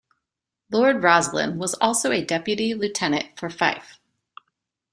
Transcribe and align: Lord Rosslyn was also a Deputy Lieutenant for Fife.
Lord 0.71 0.95
Rosslyn 1.03 1.57
was 1.59 1.75
also 1.75 2.11
a 2.11 2.25
Deputy 2.25 2.73
Lieutenant 2.73 3.37
for 3.39 3.51
Fife. 3.51 3.99